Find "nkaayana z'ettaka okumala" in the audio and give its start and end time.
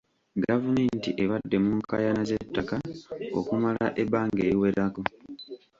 1.79-3.85